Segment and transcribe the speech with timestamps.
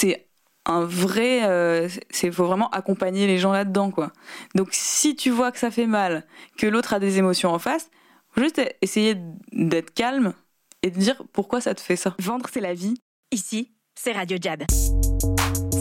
[0.00, 0.28] c'est
[0.64, 4.12] un vrai, euh, c'est faut vraiment accompagner les gens là-dedans quoi.
[4.54, 6.26] Donc si tu vois que ça fait mal,
[6.56, 7.90] que l'autre a des émotions en face,
[8.30, 9.16] faut juste essayer
[9.52, 10.32] d'être calme
[10.82, 12.14] et de dire pourquoi ça te fait ça.
[12.18, 12.94] Vendre c'est la vie.
[13.30, 14.62] Ici, c'est Radio Jab.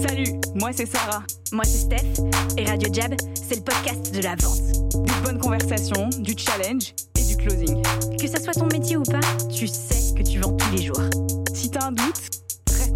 [0.06, 1.24] Salut, moi c'est Sarah.
[1.54, 2.22] Moi c'est Steph
[2.58, 5.06] et Radio Jab, c'est le podcast de la vente.
[5.06, 7.82] Des bonnes conversations, du challenge et du closing.
[8.20, 11.02] Que ça soit ton métier ou pas, tu sais que tu vends tous les jours.
[11.54, 12.29] Si t'as un doute,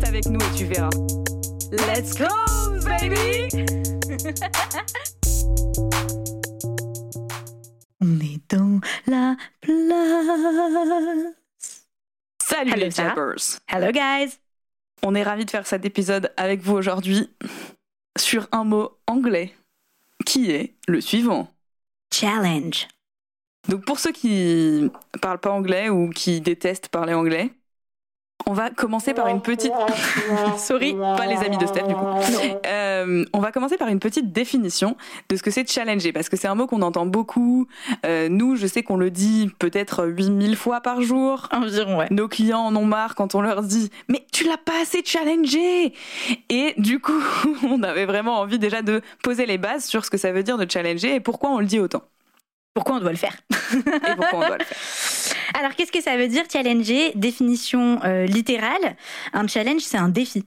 [0.04, 0.90] reste avec nous et tu verras.
[1.72, 2.26] Let's go,
[2.86, 3.50] baby!
[8.02, 11.36] On est dans la place.
[12.44, 12.92] Salut Hello, les.
[12.92, 13.62] Jabbers!
[13.68, 14.40] Hello guys.
[15.04, 17.30] On est ravis de faire cet épisode avec vous aujourd'hui
[18.18, 19.54] sur un mot anglais
[20.26, 21.50] qui est le suivant.
[22.14, 22.88] Challenge.
[23.70, 24.92] Donc pour ceux qui
[25.22, 27.54] parlent pas anglais ou qui détestent parler anglais,
[28.46, 29.72] on va commencer par une petite...
[30.58, 32.06] Sorry, pas les amis de Steph du coup.
[32.66, 34.98] Euh, on va commencer par une petite définition
[35.30, 37.68] de ce que c'est challenger, parce que c'est un mot qu'on entend beaucoup.
[38.06, 41.48] Euh, nous, je sais qu'on le dit peut-être 8000 fois par jour.
[41.52, 42.08] Environ, ouais.
[42.12, 45.94] Nos clients en ont marre quand on leur dit mais tu l'as pas assez challengé
[46.50, 47.24] et du coup
[47.64, 50.58] on avait vraiment envie déjà de poser les bases sur ce que ça veut dire
[50.58, 52.04] de challenger et pourquoi on le dit autant
[52.74, 53.38] Pourquoi on doit le faire
[53.74, 55.38] et pourquoi on doit le faire.
[55.54, 58.96] Alors, qu'est-ce que ça veut dire challenger Définition euh, littérale.
[59.34, 60.44] Un challenge, c'est un défi.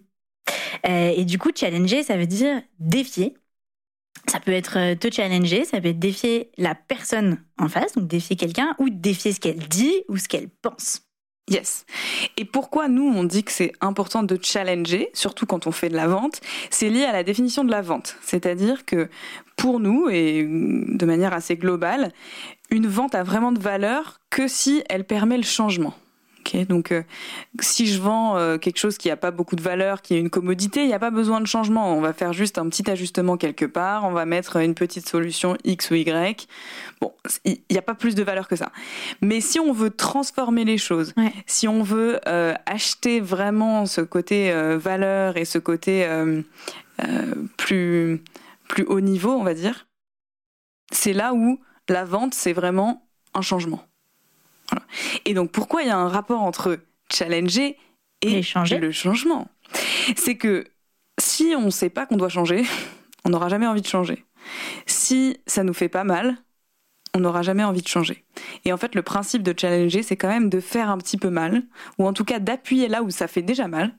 [0.88, 3.34] Euh, et du coup, challenger, ça veut dire défier.
[4.28, 8.08] Ça peut être euh, te challenger, ça peut être défier la personne en face, donc
[8.08, 11.05] défier quelqu'un, ou défier ce qu'elle dit ou ce qu'elle pense.
[11.48, 11.86] Yes.
[12.36, 15.94] Et pourquoi nous on dit que c'est important de challenger, surtout quand on fait de
[15.94, 18.16] la vente, c'est lié à la définition de la vente.
[18.22, 19.08] C'est-à-dire que
[19.56, 22.12] pour nous, et de manière assez globale,
[22.70, 25.94] une vente a vraiment de valeur que si elle permet le changement.
[26.46, 27.02] Ok, donc euh,
[27.60, 30.30] si je vends euh, quelque chose qui n'a pas beaucoup de valeur, qui est une
[30.30, 31.92] commodité, il n'y a pas besoin de changement.
[31.96, 35.56] On va faire juste un petit ajustement quelque part, on va mettre une petite solution
[35.64, 36.46] X ou Y.
[37.00, 37.12] Bon,
[37.44, 38.70] il n'y a pas plus de valeur que ça.
[39.22, 41.32] Mais si on veut transformer les choses, Ouais.
[41.46, 46.06] si on veut euh, acheter vraiment ce côté valeur et ce côté
[47.56, 48.22] plus,
[48.68, 49.86] plus haut niveau, on va dire,
[50.92, 53.82] c'est là où la vente, c'est vraiment un changement.
[54.76, 54.86] Voilà.
[55.24, 56.78] Et donc, pourquoi il y a un rapport entre
[57.12, 57.78] challenger
[58.22, 58.42] et
[58.80, 59.48] le changement?
[60.16, 60.66] C'est que
[61.18, 62.64] si on ne sait pas qu'on doit changer,
[63.24, 64.24] on n'aura jamais envie de changer.
[64.86, 66.36] Si ça nous fait pas mal,
[67.14, 68.24] on n'aura jamais envie de changer.
[68.64, 71.30] Et en fait, le principe de challenger, c'est quand même de faire un petit peu
[71.30, 71.62] mal,
[71.98, 73.96] ou en tout cas d'appuyer là où ça fait déjà mal,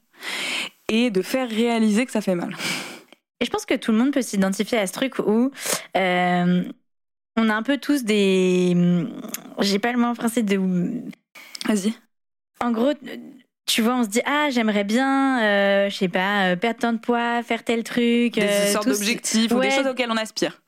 [0.87, 2.55] et de faire réaliser que ça fait mal.
[3.39, 5.51] Et je pense que tout le monde peut s'identifier à ce truc où
[5.95, 6.63] euh,
[7.37, 8.75] on a un peu tous des.
[9.59, 10.57] J'ai pas le mot en français de.
[11.67, 11.93] Vas-y.
[12.59, 12.93] En gros,
[13.65, 16.93] tu vois, on se dit ah j'aimerais bien, euh, je sais pas, euh, perdre tant
[16.93, 18.33] de poids, faire tel truc.
[18.33, 20.61] Des euh, sortes tous- d'objectifs ou des choses auxquelles on aspire.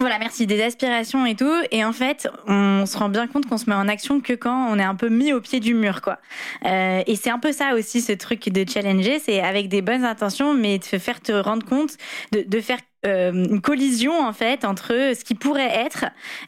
[0.00, 1.54] Voilà, merci, des aspirations et tout.
[1.70, 4.66] Et en fait, on se rend bien compte qu'on se met en action que quand
[4.68, 6.18] on est un peu mis au pied du mur, quoi.
[6.66, 10.04] Euh, et c'est un peu ça aussi, ce truc de challenger, c'est avec des bonnes
[10.04, 11.96] intentions, mais de faire te rendre compte,
[12.32, 16.06] de, faire euh, une collision, en fait, entre ce qui pourrait être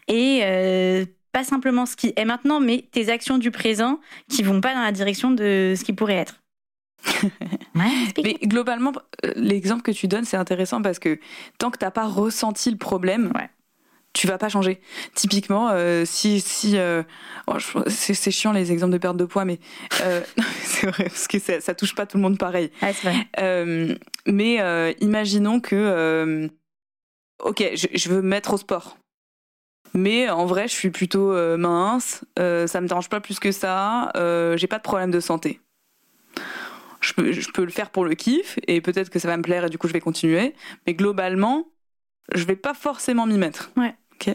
[0.09, 4.61] et euh, pas simplement ce qui est maintenant, mais tes actions du présent qui vont
[4.61, 6.43] pas dans la direction de ce qui pourrait être.
[8.23, 8.93] Mais globalement,
[9.25, 11.19] euh, l'exemple que tu donnes, c'est intéressant parce que
[11.59, 13.51] tant que t'as pas ressenti le problème, Ouais.
[14.13, 14.81] tu vas pas changer.
[15.15, 17.03] Typiquement, euh, si si euh,
[17.47, 17.57] oh,
[17.89, 19.59] c'est c'est chiant les exemples de perte de poids, mais
[20.03, 20.23] euh,
[20.63, 22.71] c'est vrai parce que ça, ça touche pas tout le monde pareil.
[22.81, 23.99] Ah, c'est vrai.
[24.27, 26.49] Mais euh, imaginons que, euh,
[27.45, 28.97] ok, je, je veux me mettre au sport.
[29.95, 33.51] Mais en vrai, je suis plutôt euh, mince, euh, ça me dérange pas plus que
[33.53, 35.61] ça, euh, j'ai pas de problème de santé.
[37.07, 39.43] Je peux, je peux le faire pour le kiff et peut-être que ça va me
[39.43, 40.55] plaire et du coup je vais continuer.
[40.87, 41.69] Mais globalement,
[42.35, 43.71] je vais pas forcément m'y mettre.
[43.77, 43.95] Ouais.
[44.15, 44.35] Ok.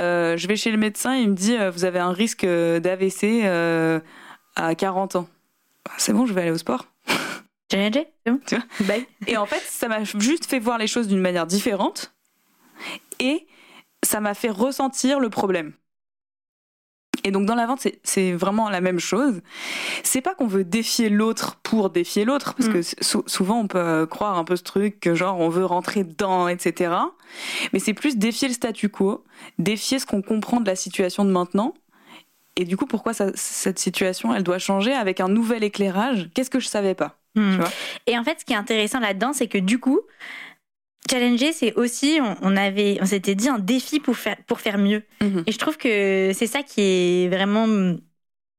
[0.00, 2.80] Euh, je vais chez le médecin il me dit euh, vous avez un risque euh,
[2.80, 4.00] d'AVC euh,
[4.56, 5.28] à 40 ans.
[5.84, 6.86] Bah, c'est bon, je vais aller au sport.
[7.70, 9.06] Challenger, c'est bon Tu vois Bye.
[9.28, 12.14] Et en fait, ça m'a juste fait voir les choses d'une manière différente
[13.20, 13.46] et
[14.02, 15.72] ça m'a fait ressentir le problème.
[17.26, 19.42] Et donc dans la vente, c'est- vraiment la même chose.
[20.04, 22.72] C'est pas qu'on veut défier l'autre pour défier l'autre, parce Mm.
[22.72, 26.04] que sou- souvent on peut croire un peu ce truc que genre on veut rentrer
[26.04, 26.94] dedans, etc.
[27.72, 29.24] Mais c'est plus défier le statu quo,
[29.58, 31.74] défier ce qu'on comprend de la situation de maintenant.
[32.54, 36.30] Et du coup, pourquoi ça- cette situation, elle doit changer avec un nouvel éclairage?
[36.32, 37.18] Qu'est-ce que je savais pas?
[37.34, 37.68] Vois?
[38.06, 40.00] Et en fait, ce qui est intéressant là-dedans, c'est que du coup,
[41.10, 44.78] challenger, c'est aussi, on, on avait, on s'était dit un défi pour faire, pour faire
[44.78, 45.02] mieux.
[45.20, 45.44] Mhm.
[45.46, 47.96] Et je trouve que c'est ça qui est vraiment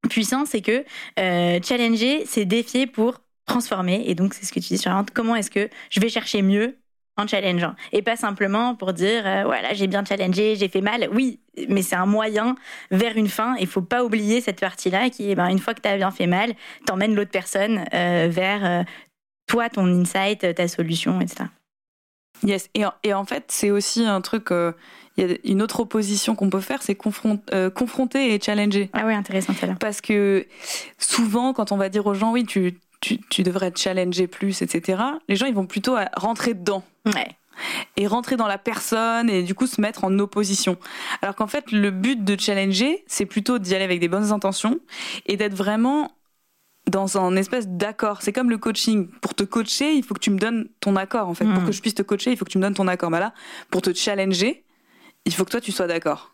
[0.09, 0.83] puissant, c'est que
[1.19, 4.03] euh, challenger, c'est défier pour transformer.
[4.07, 6.77] Et donc, c'est ce que tu dis sur comment est-ce que je vais chercher mieux
[7.17, 7.73] en challengeant?
[7.93, 11.81] Et pas simplement pour dire euh, voilà j'ai bien challengé j'ai fait mal oui mais
[11.81, 12.53] c'est un moyen
[12.91, 15.73] vers une fin il faut pas oublier cette partie là qui est ben, une fois
[15.73, 16.53] que tu as bien fait mal
[16.85, 18.85] t'emmènes l'autre personne euh, vers
[19.47, 21.45] toi ton insight ta solution etc
[22.43, 24.51] yes et en, et en fait c'est aussi un truc
[25.17, 28.89] il y a une autre opposition qu'on peut faire, c'est confronter et challenger.
[28.93, 29.75] Ah oui, intéressant celle-là.
[29.79, 30.45] Parce que
[30.99, 34.61] souvent, quand on va dire aux gens, oui, tu, tu, tu devrais te challenger plus,
[34.61, 36.83] etc., les gens, ils vont plutôt rentrer dedans.
[37.07, 37.35] Ouais
[37.95, 40.77] et rentrer dans la personne et du coup se mettre en opposition.
[41.21, 44.79] Alors qu'en fait, le but de challenger, c'est plutôt d'y aller avec des bonnes intentions
[45.25, 46.11] et d'être vraiment
[46.87, 48.21] dans un espèce d'accord.
[48.21, 49.09] C'est comme le coaching.
[49.21, 51.45] Pour te coacher, il faut que tu me donnes ton accord en fait.
[51.45, 51.65] Pour mm.
[51.65, 53.09] que je puisse te coacher, il faut que tu me donnes ton accord.
[53.09, 53.33] Bah là,
[53.69, 54.63] pour te challenger,
[55.25, 56.31] il faut que toi tu sois d'accord.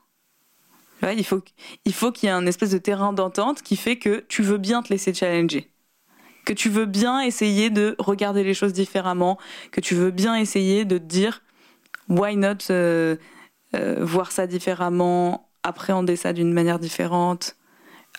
[1.01, 1.41] il faut,
[1.85, 4.57] il faut qu'il y ait un espèce de terrain d'entente qui fait que tu veux
[4.57, 5.73] bien te laisser challenger
[6.45, 9.37] que tu veux bien essayer de regarder les choses différemment,
[9.71, 11.41] que tu veux bien essayer de te dire
[12.09, 13.15] why not euh,
[13.75, 17.55] euh, voir ça différemment, appréhender ça d'une manière différente.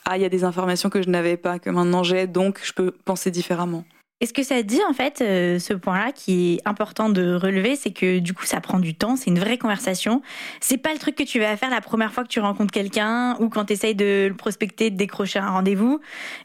[0.05, 2.73] Ah, il y a des informations que je n'avais pas, que maintenant j'ai, donc je
[2.73, 3.85] peux penser différemment.
[4.21, 7.75] Et ce que ça dit, en fait, euh, ce point-là qui est important de relever,
[7.75, 10.23] c'est que du coup, ça prend du temps, c'est une vraie conversation.
[10.61, 13.37] C'est pas le truc que tu vas faire la première fois que tu rencontres quelqu'un
[13.41, 16.01] ou quand tu essayes de le prospecter, de décrocher un rendez-vous.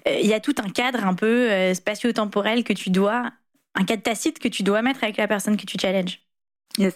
[0.07, 3.31] Euh, il y a tout un cadre un peu euh, spatio-temporel que tu dois,
[3.75, 6.19] un cadre tacite que tu dois mettre avec la personne que tu challenges.
[6.77, 6.93] Yes.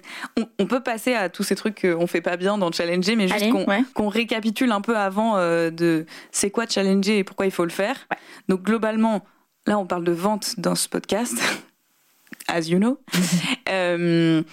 [0.59, 3.51] On, peut passer à tous ces trucs qu'on fait pas bien dans Challenger, mais juste
[3.93, 8.07] qu'on récapitule un peu avant de c'est quoi Challenger et pourquoi il faut le faire.
[8.47, 9.25] Donc globalement,
[9.65, 11.35] là on parle de vente dans ce podcast,
[12.47, 12.99] as you know.
[13.69, 14.43] Euh,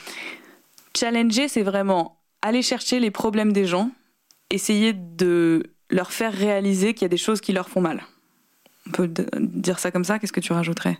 [0.96, 3.90] challenger, c'est vraiment aller chercher les problèmes des gens,
[4.48, 8.02] essayer de leur faire réaliser qu'il y a des choses qui leur font mal.
[8.86, 10.98] On peut dire ça comme ça, qu'est-ce que tu rajouterais?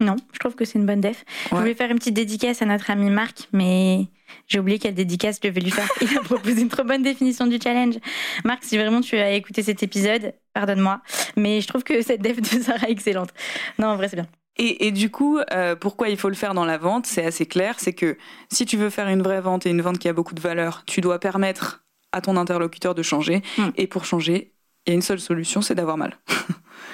[0.00, 1.24] Non, je trouve que c'est une bonne def.
[1.50, 4.06] Je voulais faire une petite dédicace à notre ami Marc, mais
[4.48, 5.88] j'ai oublié quelle dédicace je devais lui faire.
[6.00, 7.96] Il a proposé une trop bonne définition du challenge.
[8.44, 11.00] Marc, si vraiment tu as écouté cet épisode, pardonne-moi,
[11.36, 13.30] mais je trouve que cette def de Sarah est excellente.
[13.78, 14.26] Non, en vrai, c'est bien.
[14.62, 17.76] Et, du coup, euh, pourquoi il faut le faire dans la vente C'est assez clair,
[17.78, 18.18] c'est que
[18.52, 20.82] si tu veux faire une vraie vente et une vente qui a beaucoup de valeur,
[20.86, 21.82] tu dois permettre
[22.12, 23.42] à ton interlocuteur de changer.
[23.56, 23.70] Hmm.
[23.76, 24.52] Et pour changer,
[24.84, 26.18] il y a une seule solution, c'est d'avoir mal.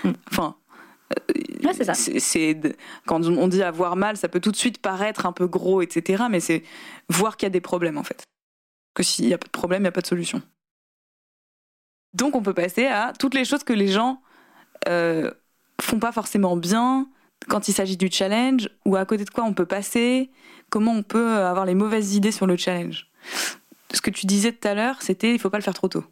[0.05, 0.12] Hmm.
[0.31, 0.56] enfin,
[2.19, 2.61] c'est
[3.06, 6.25] quand on dit avoir mal, ça peut tout de suite paraître un peu gros, etc.
[6.31, 6.62] Mais c'est
[7.08, 8.25] voir qu'il y a des problèmes en fait.
[8.94, 10.43] Que s'il n'y a pas de problème, il n'y a pas de solution.
[12.14, 14.23] Donc on peut passer à toutes les choses que les gens
[14.88, 15.31] euh,
[15.81, 17.09] font pas forcément bien
[17.49, 20.31] quand il s'agit du challenge ou à côté de quoi on peut passer,
[20.70, 23.11] comment on peut avoir les mauvaises idées sur le challenge.
[23.93, 26.05] Ce que tu disais tout à l'heure, c'était il faut pas le faire trop tôt.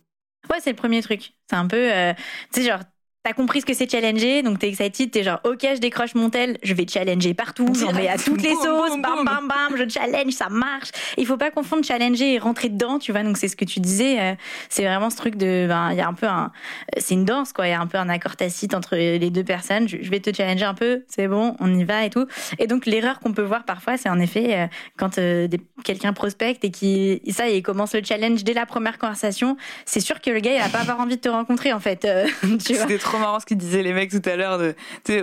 [0.51, 1.33] Ouais, c'est le premier truc.
[1.49, 2.13] C'est un peu, euh,
[2.53, 2.81] tu sais, genre,
[3.27, 6.29] T'as compris ce que c'est challenger, donc t'es excited, t'es genre ok je décroche mon
[6.29, 9.89] tel, je vais challenger partout, j'en mets à toutes les sauces, bam bam bam, je
[9.89, 10.91] challenge, ça marche.
[11.17, 13.23] Il faut pas confondre challenger et rentrer dedans, tu vois.
[13.23, 14.35] Donc c'est ce que tu disais, euh,
[14.69, 16.53] c'est vraiment ce truc de, ben il y a un peu un,
[16.99, 19.43] c'est une danse quoi, il y a un peu un accord tacite entre les deux
[19.43, 19.89] personnes.
[19.89, 22.27] Je, vais te challenger un peu, c'est bon, on y va et tout.
[22.59, 24.67] Et donc l'erreur qu'on peut voir parfois, c'est en effet euh,
[24.99, 25.49] quand euh,
[25.83, 29.57] quelqu'un prospecte et qui ça il commence le challenge dès la première conversation,
[29.87, 32.07] c'est sûr que le gars il va pas avoir envie de te rencontrer en fait.
[32.67, 34.61] tu vois trop marrant ce qu'ils disaient les mecs tout à l'heure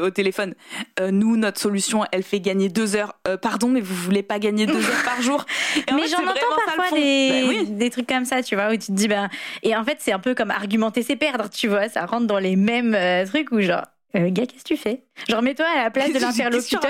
[0.01, 0.55] au téléphone.
[0.99, 3.15] Euh, nous, notre solution, elle fait gagner deux heures.
[3.27, 5.45] Euh, pardon, mais vous voulez pas gagner deux heures par jour?
[5.75, 8.91] Mais j'en entends parfois des, bah des trucs comme ça, tu vois, où tu te
[8.91, 9.29] dis, ben,
[9.63, 12.39] et en fait, c'est un peu comme argumenter, c'est perdre, tu vois, ça rentre dans
[12.39, 15.03] les mêmes euh, trucs où genre, gars, qu'est-ce que tu fais?
[15.29, 16.81] Genre, mets-toi à la place de l'interlocuteur.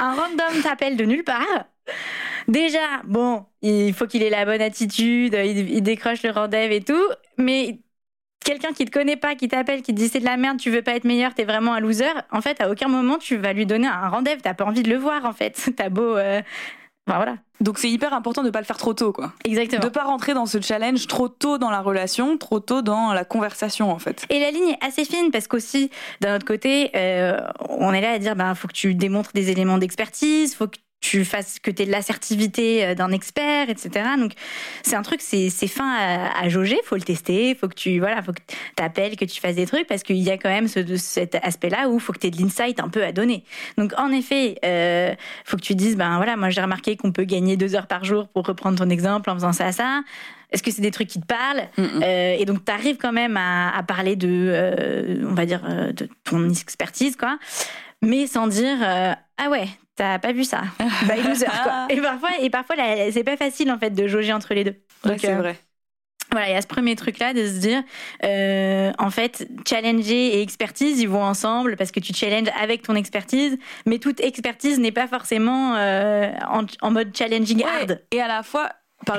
[0.00, 1.66] Un random t'appelle de nulle part.
[2.48, 6.80] Déjà, bon, il faut qu'il ait la bonne attitude, il, il décroche le rendez-vous et
[6.80, 7.78] tout, mais
[8.48, 10.70] quelqu'un qui te connaît pas, qui t'appelle, qui te dit c'est de la merde, tu
[10.70, 13.52] veux pas être meilleur, t'es vraiment un loser, en fait, à aucun moment tu vas
[13.52, 15.70] lui donner un rendez-vous, t'as pas envie de le voir, en fait.
[15.76, 16.16] T'as beau.
[16.16, 16.40] Euh,
[17.06, 17.36] voilà.
[17.60, 19.32] Donc c'est hyper important de pas le faire trop tôt, quoi.
[19.44, 19.82] Exactement.
[19.82, 23.24] De pas rentrer dans ce challenge trop tôt dans la relation, trop tôt dans la
[23.24, 24.24] conversation, en fait.
[24.30, 25.90] Et la ligne est assez fine parce qu'aussi,
[26.20, 29.50] d'un autre côté, euh, on est là à dire, ben, faut que tu démontres des
[29.50, 33.90] éléments d'expertise, faut que tu fasses que tu aies de l'assertivité euh, d'un expert, etc.
[34.18, 34.32] Donc
[34.82, 38.20] c'est un truc, c'est fin à, à jauger, faut le tester, faut que tu voilà,
[38.22, 38.40] faut que
[38.74, 41.88] t'appelles, que tu fasses des trucs parce qu'il y a quand même ce, cet aspect-là
[41.88, 43.44] où faut que tu aies de l'insight un peu à donner.
[43.76, 45.14] Donc en effet, euh,
[45.44, 48.04] faut que tu dises ben voilà, moi j'ai remarqué qu'on peut gagner deux heures par
[48.04, 50.02] jour pour reprendre ton exemple en faisant ça ça.
[50.50, 51.68] Est-ce que c'est des trucs qui te parlent?
[51.78, 55.60] Euh, Et donc, tu arrives quand même à, à parler de, euh, on va dire,
[55.92, 57.38] de ton expertise, quoi.
[58.00, 60.62] Mais sans dire, ah ouais, T'as pas vu ça
[61.08, 61.86] By loser, quoi.
[61.90, 62.76] Et parfois, et parfois
[63.10, 64.76] c'est pas facile, en fait, de jauger entre les deux.
[65.18, 65.56] c'est euh, vrai.
[66.30, 67.82] voilà, il y a ce premier truc-là de se dire,
[68.22, 72.94] euh, en fait, challenger et expertise, ils vont ensemble parce que tu challenges avec ton
[72.94, 76.30] expertise, mais toute expertise n'est pas forcément euh,
[76.80, 78.00] en, mode challenging hard.
[78.12, 78.70] Et à la fois,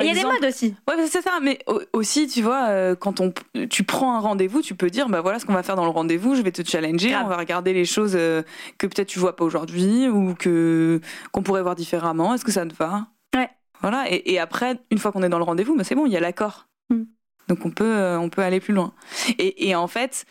[0.02, 0.76] il y a des modes aussi.
[0.88, 1.40] Ouais, c'est ça.
[1.42, 1.60] Mais
[1.94, 3.34] aussi, tu vois, euh, quand on,
[3.70, 5.92] tu prends un rendez-vous, tu peux dire, bah voilà ce qu'on va faire dans le
[5.92, 6.36] rendez-vous.
[6.36, 7.16] Je vais te challenger.
[7.16, 11.64] On va regarder les choses que peut-être tu vois pas aujourd'hui ou que qu'on pourrait
[11.64, 12.34] voir différemment.
[12.34, 13.08] Est-ce que ça te va?
[13.36, 13.50] Ouais.
[13.82, 14.06] Voilà.
[14.12, 16.18] Et, et après, une fois qu'on est dans le rendez-vous, bah c'est bon, il y
[16.18, 16.68] a l'accord.
[16.90, 17.04] Mm.
[17.50, 18.94] Donc on peut, euh, on peut aller plus loin.
[19.40, 20.26] Et, en fait,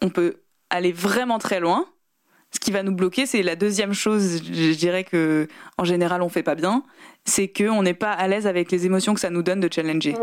[0.00, 0.36] on peut
[0.70, 1.86] aller vraiment très loin.
[2.54, 6.28] Ce qui va nous bloquer, c'est la deuxième chose, je dirais que en général on
[6.28, 6.82] fait pas bien,
[7.24, 10.14] c'est qu'on n'est pas à l'aise avec les émotions que ça nous donne de challenger.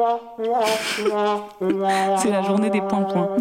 [2.18, 3.38] c'est la journée des points points.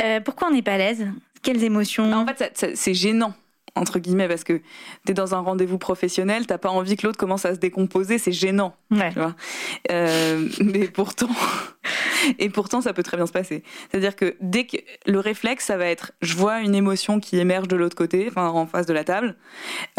[0.00, 1.06] Euh, pourquoi on n'est pas à l'aise?
[1.42, 2.12] Quelles émotions?
[2.12, 3.34] En fait, c'est gênant
[3.76, 4.54] entre guillemets, parce que
[5.04, 8.18] tu es dans un rendez-vous professionnel, t'as pas envie que l'autre commence à se décomposer,
[8.18, 8.74] c'est gênant.
[9.90, 11.28] Euh, mais pourtant,
[12.38, 13.62] et pourtant, ça peut très bien se passer.
[13.90, 17.68] C'est-à-dire que dès que le réflexe, ça va être, je vois une émotion qui émerge
[17.68, 19.36] de l'autre côté, enfin en face de la table,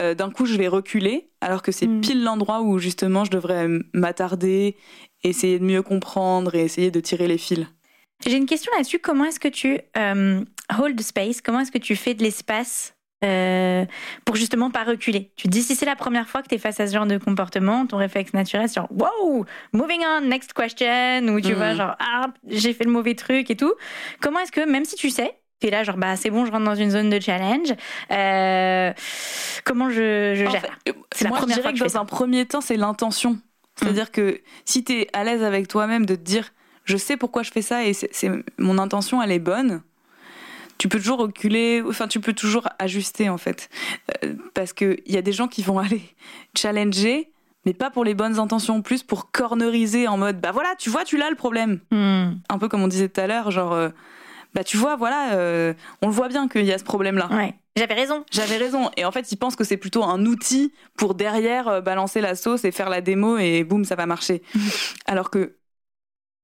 [0.02, 2.02] euh, d'un coup, je vais reculer, alors que c'est mm.
[2.02, 4.76] pile l'endroit où justement je devrais m'attarder,
[5.24, 7.66] essayer de mieux comprendre et essayer de tirer les fils.
[8.26, 9.00] J'ai une question là-dessus.
[9.00, 10.44] Comment est-ce que tu euh,
[10.80, 13.86] hold space Comment est-ce que tu fais de l'espace euh,
[14.26, 15.32] pour justement pas reculer.
[15.36, 17.08] Tu te dis si c'est la première fois que tu es face à ce genre
[17.08, 21.74] de comportement, ton réflexe naturel c'est genre wow, moving on, next question ou tu vois
[21.74, 21.78] mm.
[21.78, 23.74] genre ah, j'ai fait le mauvais truc et tout.
[24.22, 26.52] Comment est-ce que même si tu sais tu es là, genre, bah, c'est bon, je
[26.52, 27.74] rentre dans une zone de challenge.
[28.12, 28.94] Euh,
[29.64, 30.64] comment je, je gère
[31.12, 33.40] C'est la première fois que, dans un premier temps, c'est l'intention.
[33.76, 34.12] C'est-à-dire mm.
[34.12, 37.52] que si tu es à l'aise avec toi-même de te dire, je sais pourquoi je
[37.52, 39.82] fais ça et c'est mon intention, elle est bonne,
[40.78, 43.70] tu peux toujours reculer, enfin tu peux toujours ajuster en fait,
[44.24, 46.02] euh, parce que il y a des gens qui vont aller
[46.56, 47.32] challenger,
[47.66, 51.04] mais pas pour les bonnes intentions, plus pour corneriser en mode bah voilà, tu vois,
[51.04, 52.34] tu l'as le problème, hmm.
[52.50, 53.90] un peu comme on disait tout à l'heure, genre euh,
[54.54, 57.30] bah tu vois, voilà, euh, on le voit bien qu'il y a ce problème là.
[57.32, 57.54] Ouais.
[57.76, 58.26] J'avais raison.
[58.32, 58.90] J'avais raison.
[58.98, 62.66] Et en fait, ils pensent que c'est plutôt un outil pour derrière balancer la sauce
[62.66, 64.42] et faire la démo et boum, ça va marcher.
[65.06, 65.58] Alors que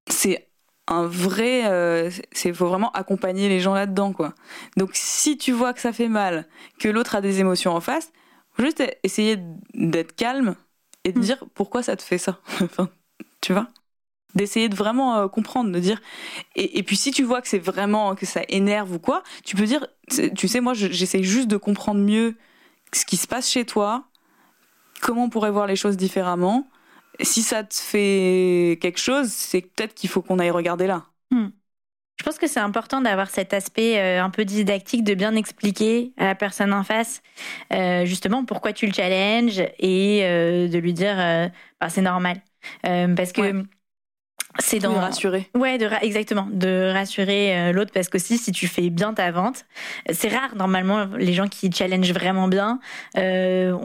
[0.08, 0.48] c'est
[0.88, 4.34] un vrai euh, c'est faut vraiment accompagner les gens là-dedans quoi.
[4.78, 6.48] Donc si tu vois que ça fait mal,
[6.80, 8.12] que l'autre a des émotions en face,
[8.60, 9.40] juste essayer
[9.74, 10.56] d'être calme
[11.04, 11.22] et de mm.
[11.22, 12.40] dire pourquoi ça te fait ça.
[12.62, 12.90] enfin,
[13.42, 13.70] tu vois?
[14.36, 16.02] D'essayer de vraiment euh, comprendre, de dire
[16.56, 19.66] et, puis si tu vois que c'est vraiment que ça énerve ou quoi, tu peux
[19.66, 19.88] dire
[20.36, 22.36] tu sais moi j'essaie juste de comprendre mieux
[22.92, 24.06] ce qui se passe chez toi,
[25.02, 26.68] comment on pourrait voir les choses différemment
[27.22, 31.05] si ça te fait quelque chose, c'est peut-être qu'il faut qu'on aille regarder là.
[31.32, 31.50] Hmm.
[32.20, 36.13] Je pense que c'est important d'avoir cet aspect euh, un peu didactique, de bien expliquer
[36.17, 37.22] à la personne en face
[37.74, 41.17] euh, justement pourquoi tu le challenges et euh, de lui dire
[41.82, 42.41] bah, c'est normal.
[42.84, 43.63] parce que
[44.60, 45.50] c'est dans rassurer.
[45.56, 49.66] Ouais, de exactement, de rassurer euh, l'autre parce qu'aussi si tu fais bien ta vente,
[50.12, 52.80] c'est rare normalement les gens qui challenge vraiment bien,
[53.18, 53.76] euh,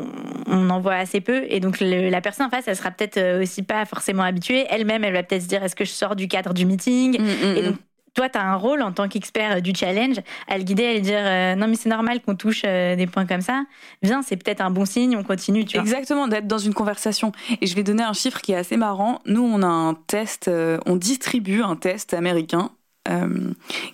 [0.46, 3.42] on, en voit assez peu et donc la personne en face, elle sera peut-être euh,
[3.42, 4.66] aussi pas forcément habituée.
[4.68, 7.18] Elle-même, elle va peut-être se dire est-ce que je sors du cadre du meeting?
[7.18, 10.16] Mm, mm, et donc mm toi, tu as un rôle en tant qu'expert du challenge
[10.48, 13.06] à le guider, à lui dire euh, non, mais c'est normal qu'on touche euh, des
[13.06, 13.64] points comme ça.
[14.02, 15.64] Viens, c'est peut-être un bon signe, on continue.
[15.64, 17.32] Tu Exactement, d'être dans une conversation.
[17.60, 19.20] Et je vais donner un chiffre qui est assez marrant.
[19.26, 22.70] Nous, on a un test, euh, on distribue un test américain
[23.08, 23.52] euh,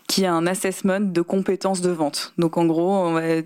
[0.08, 2.32] qui a un assessment de compétences de vente.
[2.38, 3.44] Donc en gros, il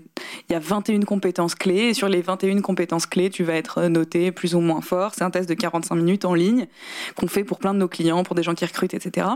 [0.49, 4.31] y a 21 compétences clés et sur les 21 compétences clés, tu vas être noté
[4.31, 5.13] plus ou moins fort.
[5.15, 6.67] C'est un test de 45 minutes en ligne
[7.15, 9.27] qu'on fait pour plein de nos clients, pour des gens qui recrutent, etc.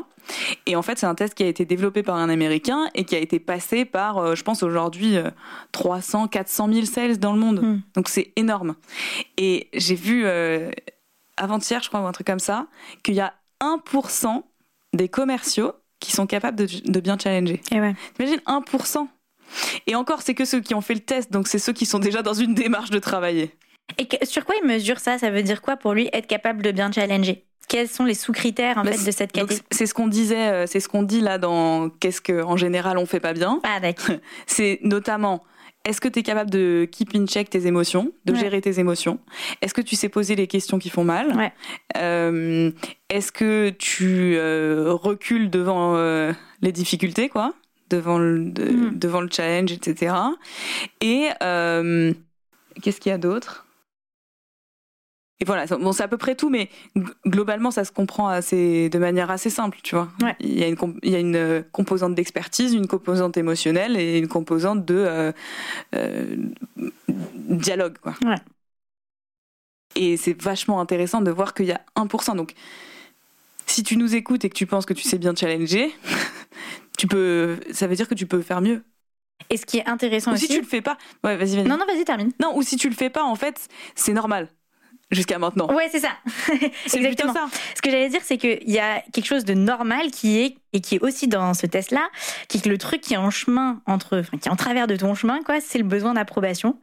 [0.66, 3.16] Et en fait, c'est un test qui a été développé par un Américain et qui
[3.16, 5.18] a été passé par, euh, je pense aujourd'hui,
[5.72, 7.62] 300, 400 000 sales dans le monde.
[7.62, 7.82] Hmm.
[7.96, 8.76] Donc c'est énorme.
[9.38, 10.72] Et j'ai vu euh,
[11.38, 12.68] avant-hier, je crois, ou un truc comme ça,
[13.04, 14.44] qu'il y a 1%
[14.94, 17.62] des commerciaux qui sont capables de, bien challenger.
[17.72, 17.96] Et ouais.
[18.20, 19.08] Imagine 1%.
[19.88, 22.00] Et encore, c'est que ceux qui ont fait le test, donc c'est ceux qui sont
[22.00, 23.56] déjà dans une démarche de travailler.
[23.98, 25.18] Et sur quoi il mesure ça?
[25.18, 27.46] Ça veut dire quoi pour lui être capable de bien challenger?
[27.70, 30.68] Quels sont les sous-critères en bah, fait de cette catégorie C'est ce qu'on disait, euh,
[30.68, 33.62] c'est ce qu'on dit là dans qu'est-ce que en général on fait pas bien?
[33.64, 33.80] Ah
[34.48, 35.44] c'est notamment
[35.86, 39.20] est-ce que tu es capable de keep in check tes émotions, de gérer tes émotions?
[39.62, 41.36] Est-ce que tu sais poser les questions qui font mal?
[41.36, 41.52] Ouais.
[41.98, 42.72] euh,
[43.10, 47.54] Est-ce que tu euh, recules devant euh, les difficultés, quoi?
[47.90, 48.98] Devant le, mm.
[48.98, 50.16] devant le challenge, etc.
[51.02, 52.14] Et euh,
[52.82, 53.63] qu'est-ce qu'il y a d'autre?
[55.40, 56.70] Et voilà, bon, c'est à peu près tout, mais
[57.28, 60.10] globalement, ça se comprend assez, de manière assez simple, tu vois.
[60.40, 64.20] Il, y a une, il y a une euh, composante d'expertise, une composante émotionnelle et
[64.20, 65.32] une composante de euh,
[65.96, 66.36] euh,
[67.10, 68.14] dialogue, quoi.
[68.24, 68.38] Ouais.
[69.96, 72.36] Et c'est vachement intéressant de voir qu'il y a 1%.
[72.36, 72.54] Donc,
[73.66, 75.94] si tu nous écoutes et que tu penses que tu sais bien challenger,
[76.98, 78.84] tu peux, ça veut dire que tu peux faire mieux.
[79.50, 80.48] Et ce qui est intéressant Ou aussi.
[80.48, 81.68] si tu le fais pas, ouais, vas-y, vas-y.
[81.68, 82.32] Non, non, vas-y, termine.
[82.40, 84.48] Non, ou si tu le fais pas, en fait, c'est normal.
[85.14, 85.74] Jusqu'à maintenant.
[85.74, 86.10] Ouais, c'est ça.
[86.94, 87.34] exactement.
[87.34, 87.46] ça.
[87.76, 90.82] Ce que j'allais dire, c'est qu'il y a quelque chose de normal qui est, et
[90.82, 92.08] qui est aussi dans ce test-là,
[92.48, 94.88] qui est que le truc qui est en chemin entre, enfin, qui est en travers
[94.88, 96.78] de ton chemin, quoi, c'est le besoin d'approbation.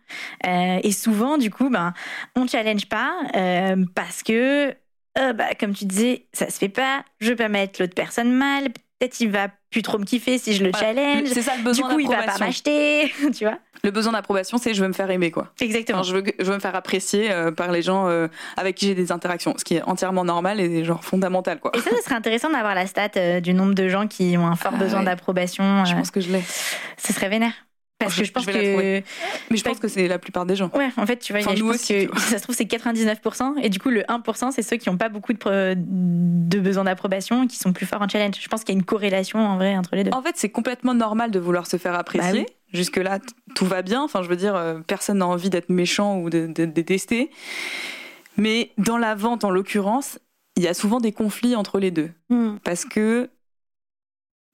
[0.46, 1.92] Euh, et souvent, du coup, ben,
[2.36, 4.74] on challenge pas, euh, parce que,
[5.18, 8.30] euh, bah, comme tu disais, ça se fait pas, je peux pas mettre l'autre personne
[8.32, 8.64] mal,
[9.00, 10.86] peut-être il va plus trop me kiffer si je le Voilà.
[10.94, 11.28] challenge.
[11.32, 12.46] C'est ça le Du besoin coup, il va pas d'approbation.
[12.46, 13.58] m'acheter, tu vois.
[13.84, 15.52] Le besoin d'approbation, c'est je veux me faire aimer, quoi.
[15.60, 16.00] Exactement.
[16.00, 18.86] Enfin, je, veux, je veux me faire apprécier euh, par les gens euh, avec qui
[18.86, 21.72] j'ai des interactions, ce qui est entièrement normal et genre fondamental, quoi.
[21.74, 24.46] Et ça, ce serait intéressant d'avoir la stat euh, du nombre de gens qui ont
[24.46, 25.06] un fort Ah besoin ouais.
[25.06, 25.84] d'approbation.
[25.84, 26.42] Je pense que je l'ai.
[26.98, 27.52] Ce serait vénère.
[27.98, 29.02] Parce Je- que je pense je que.
[29.50, 30.70] Mais je pense que c'est la plupart des gens.
[30.74, 32.42] Ouais, en fait, tu vois, il y a- Enfin, je pense aussi, que ça se
[32.42, 33.56] trouve, c'est 99%.
[33.62, 36.84] Et du coup, le 1%, c'est ceux qui n'ont pas beaucoup de, pre- de besoin
[36.84, 38.36] d'approbation, qui sont plus forts en challenge.
[38.40, 40.12] Je pense qu'il y a une corrélation en vrai entre les deux.
[40.14, 42.44] En fait, c'est complètement normal de vouloir se faire apprécier.
[42.44, 42.54] Bah oui.
[42.72, 43.18] Jusque-là,
[43.54, 44.02] tout va bien.
[44.02, 47.30] Enfin, je veux dire, euh, personne n'a envie d'être méchant ou de- de- de détester.
[48.36, 50.18] Mais dans la vente, en l'occurrence,
[50.56, 52.10] il y a souvent des conflits entre les deux.
[52.28, 52.56] Hmm.
[52.62, 53.28] Parce que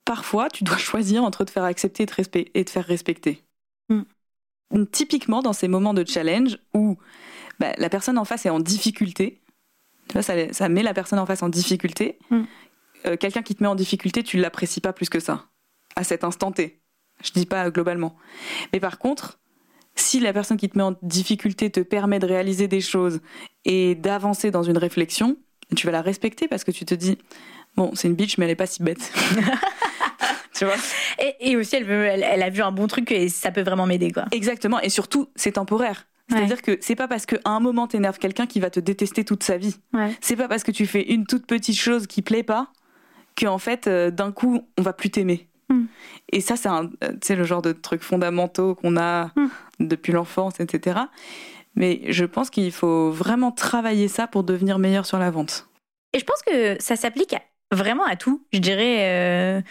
[0.05, 3.43] parfois, tu dois choisir entre te faire accepter et te, respect- et te faire respecter.
[3.89, 4.83] Mm.
[4.91, 6.97] Typiquement, dans ces moments de challenge où
[7.59, 9.41] bah, la personne en face est en difficulté,
[10.09, 12.19] tu vois, ça, ça met la personne en face en difficulté.
[12.29, 12.41] Mm.
[13.05, 15.45] Euh, Quelqu'un qui te met en difficulté, tu l'apprécies pas plus que ça,
[15.95, 16.81] à cet instant T.
[17.23, 18.15] Je dis pas globalement.
[18.73, 19.39] Mais par contre,
[19.95, 23.19] si la personne qui te met en difficulté te permet de réaliser des choses
[23.65, 25.37] et d'avancer dans une réflexion,
[25.75, 27.17] tu vas la respecter parce que tu te dis
[27.75, 29.11] bon, c'est une bitch, mais elle est pas si bête.
[30.53, 30.75] tu vois?
[31.19, 33.61] Et, et aussi, elle, veut, elle, elle a vu un bon truc et ça peut
[33.61, 34.25] vraiment m'aider, quoi.
[34.31, 34.79] Exactement.
[34.81, 36.07] Et surtout, c'est temporaire.
[36.29, 39.43] C'est-à-dire que c'est pas parce qu'à un moment t'énerves quelqu'un qui va te détester toute
[39.43, 39.77] sa vie.
[39.93, 40.13] Ouais.
[40.19, 42.73] C'est pas parce que tu fais une toute petite chose qui plaît pas
[43.39, 45.47] qu'en fait, euh, d'un coup, on va plus t'aimer.
[45.69, 45.85] Mm.
[46.31, 49.47] Et ça, c'est euh, le genre de trucs fondamentaux qu'on a Mm.
[49.79, 50.99] depuis l'enfance, etc.
[51.75, 55.67] Mais je pense qu'il faut vraiment travailler ça pour devenir meilleur sur la vente.
[56.13, 57.35] Et je pense que ça s'applique
[57.71, 59.61] vraiment à tout, je dirais, euh,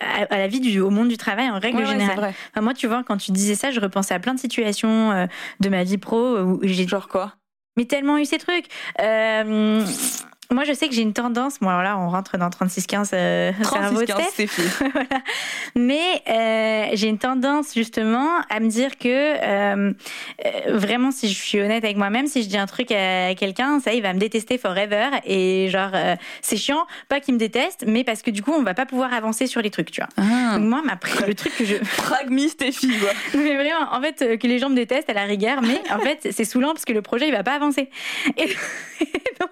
[0.00, 2.34] à, à la vie, du, au monde du travail en règle Ouais, générale.
[2.50, 5.26] Enfin, moi, tu vois, quand tu disais ça, je repensais à plein de situations euh,
[5.60, 7.34] de ma vie pro où j'ai Genre quoi?
[7.76, 8.66] Mais tellement eu ces trucs.
[9.02, 9.84] Euh,
[10.50, 11.58] moi, je sais que j'ai une tendance.
[11.60, 14.30] Bon, alors là, on rentre dans 36-15 euh, cerveau 36 de 15 Steph.
[14.32, 14.62] Stéphie.
[14.92, 15.22] Voilà.
[15.74, 19.92] Mais euh, j'ai une tendance justement à me dire que euh,
[20.44, 23.80] euh, vraiment, si je suis honnête avec moi-même, si je dis un truc à quelqu'un,
[23.80, 25.08] ça, il va me détester forever.
[25.24, 25.90] Et genre,
[26.42, 29.12] c'est chiant, pas qu'il me déteste, mais parce que du coup, on va pas pouvoir
[29.12, 30.10] avancer sur les trucs, tu vois.
[30.16, 33.10] Ah, Donc moi, ma le truc que je Pragmi Stéphie, quoi.
[33.40, 36.28] mais vraiment, en fait, que les gens me détestent à la rigueur, mais en fait,
[36.30, 37.90] c'est saoulant parce que le projet, il va pas avancer.
[38.36, 38.46] Et
[39.40, 39.50] donc,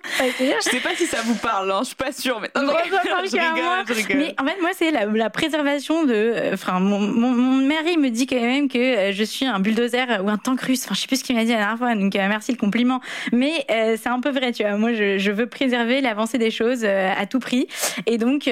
[0.61, 2.51] sais pas si ça vous parle, hein, je suis pas sûre, mais.
[2.55, 3.85] Bon, ça parle je qu'à rigole, moi.
[3.89, 4.17] je rigole.
[4.19, 6.13] Mais en fait, moi, c'est la, la préservation de.
[6.15, 9.59] euh, Enfin, mon, mon, mon mari me dit quand même que euh, je suis un
[9.61, 10.85] bulldozer ou un tank russe.
[10.85, 12.59] Enfin, je sais plus ce qu'il m'a dit la dernière fois, donc euh, merci le
[12.59, 13.01] compliment.
[13.33, 14.77] Mais euh, c'est un peu vrai, tu vois.
[14.77, 17.67] Moi, je, je veux préserver l'avancée des choses euh, à tout prix.
[18.07, 18.49] Et donc,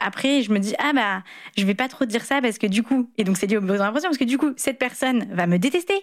[0.00, 1.22] après, je me dis, ah bah,
[1.56, 3.10] je vais pas trop dire ça parce que du coup.
[3.18, 5.58] Et donc, c'est lié aux besoins d'impression parce que du coup, cette personne va me
[5.58, 5.94] détester.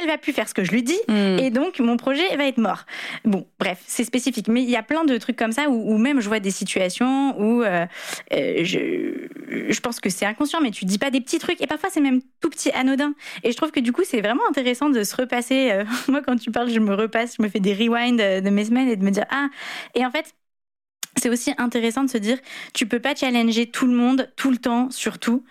[0.00, 0.98] Elle va plus faire ce que je lui dis.
[1.08, 1.38] Hmm.
[1.38, 2.84] Et donc, mon projet va être mort.
[3.24, 4.48] Bon, bref, c'est spécifique.
[4.48, 6.50] Mais il y a plein de trucs comme ça où, où même je vois des
[6.50, 7.86] situations où euh,
[8.32, 9.28] euh, je,
[9.72, 11.60] je pense que c'est inconscient, mais tu dis pas des petits trucs.
[11.60, 13.14] Et parfois, c'est même tout petit, anodin.
[13.42, 15.70] Et je trouve que du coup, c'est vraiment intéressant de se repasser.
[15.72, 18.64] euh, moi, quand tu parles, je me repasse, je me fais des rewinds de mes
[18.64, 19.48] semaines et de me dire Ah,
[19.94, 20.34] et en fait,
[21.16, 22.38] c'est aussi intéressant de se dire
[22.72, 25.44] tu peux pas challenger tout le monde tout le temps sur tout.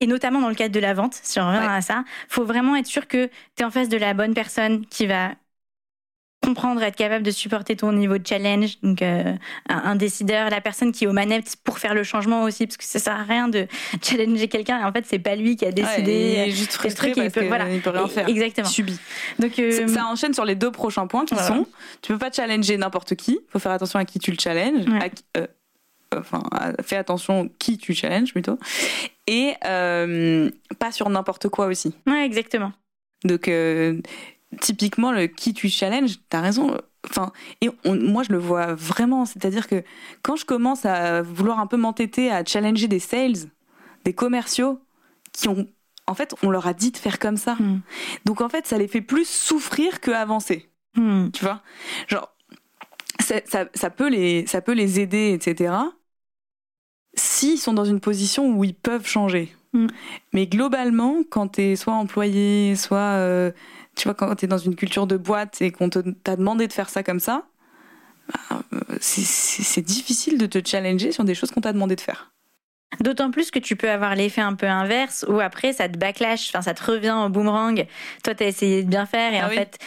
[0.00, 1.66] Et notamment dans le cadre de la vente, si on revient Ouais.
[1.66, 3.26] à ça, faut vraiment être sûr que
[3.56, 5.32] tu es en face de la bonne personne qui va
[6.42, 9.32] comprendre, être capable de supporter ton niveau de challenge, donc euh,
[9.68, 12.84] un, décideur, la personne qui est aux manettes pour faire le changement aussi, parce que
[12.84, 13.66] ça sert à rien de
[14.02, 14.80] challenger quelqu'un.
[14.80, 16.12] Et en fait, c'est pas lui qui a Ouais, décidé.
[16.12, 17.66] il est juste ce frustré il parce peut- qu'il voilà.
[17.82, 18.28] peut rien faire.
[18.28, 18.66] Exactement.
[18.68, 18.98] Il subit.
[19.38, 21.48] Donc, euh, Ça- enchaîne sur les deux prochains points qui Voilà.
[21.48, 21.66] sont
[22.02, 25.02] tu peux pas challenger n'importe qui, faut faire attention à qui tu le challenges, Ouais.
[25.02, 25.46] à qui- euh,
[26.16, 26.42] enfin
[26.84, 28.58] fais attention qui tu challenges plutôt,
[29.26, 31.94] et euh, pas sur n'importe quoi aussi.
[32.06, 32.72] ouais, exactement.
[33.24, 34.00] Donc euh,
[34.60, 36.76] typiquement le qui tu challenges, t'as raison.
[37.08, 39.82] Enfin et on- moi je le vois vraiment, c'est-à-dire que
[40.22, 43.48] quand je commence à vouloir un peu m'entêter à challenger des sales,
[44.04, 44.78] des commerciaux
[45.32, 45.66] qui ont
[46.06, 47.54] en fait on leur a dit de faire comme ça.
[47.54, 47.80] Hmm.
[48.24, 51.30] Donc en fait ça les fait plus souffrir que avancer Hmm.
[51.32, 51.62] tu vois?
[52.08, 52.28] Genre
[53.20, 55.72] ça, ça peut les ça peut les aider etc
[57.14, 59.86] s'ils sont dans une position où ils peuvent changer Mm.
[60.34, 63.52] mais globalement quand t'es soit employé soit euh,
[63.96, 66.88] tu vois quand t'es dans une culture de boîte et qu'on t'a demandé de faire
[66.88, 67.44] ça comme ça
[68.50, 68.62] bah,
[69.00, 72.32] c'est difficile de te challenger sur des choses qu'on t'a demandé de faire.
[73.00, 76.50] D'autant plus que tu peux avoir l'effet un peu inverse où après ça te backlash,
[76.50, 77.86] enfin ça te revient en boomerang.
[78.22, 79.78] Toi t'as essayé de bien faire et ah en fait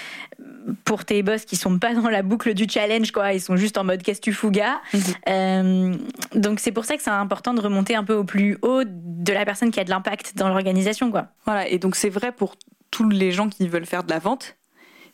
[0.85, 3.77] pour tes boss qui sont pas dans la boucle du challenge quoi, ils sont juste
[3.77, 4.81] en mode qu'est-ce que tu fous gars.
[4.93, 5.01] Mhm.
[5.29, 5.95] Euh,
[6.33, 9.33] donc c'est pour ça que c'est important de remonter un peu au plus haut de
[9.33, 11.27] la personne qui a de l'impact dans l'organisation quoi.
[11.45, 12.55] Voilà et donc c'est vrai pour
[12.95, 14.55] tous les gens qui veulent faire de la vente,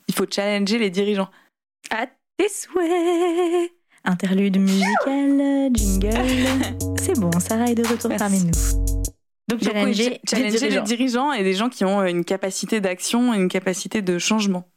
[0.07, 1.29] il faut challenger les dirigeants.
[1.89, 2.05] À
[2.37, 3.71] tes souhaits.
[4.03, 6.11] Interlude musical, jingle.
[7.01, 8.51] C'est bon, Sarah est de retour parmi nous.
[9.47, 11.33] Donc, challenger, les, dirigeants.
[11.33, 14.69] et des gens qui ont une capacité d'action et une capacité de changement.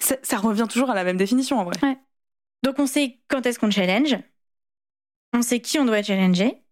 [0.00, 1.78] Ça, revient toujours à la même définition en vrai.
[2.62, 4.16] Donc on sait quand est-ce qu'on challenge,
[5.32, 6.62] on sait qui on doit challenger,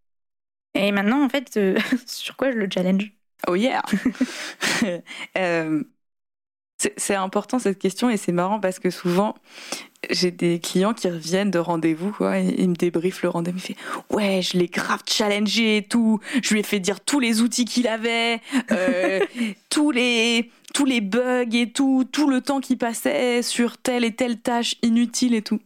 [0.74, 3.12] et maintenant en fait, euh, sur quoi je le challenge?
[3.48, 3.82] Oh yeah
[5.38, 5.82] euh,
[6.96, 9.34] C'est important cette question et c'est marrant parce que souvent
[10.10, 13.58] j'ai des clients qui reviennent de rendez-vous, quoi, et ils me débriefent le rendez-vous.
[13.68, 16.20] Ils font Ouais, je l'ai grave challengé et tout.
[16.42, 19.20] Je lui ai fait dire tous les outils qu'il avait, euh,
[19.70, 24.12] tous les tous les bugs et tout, tout le temps qu'il passait sur telle et
[24.12, 25.60] telle tâche inutile et tout.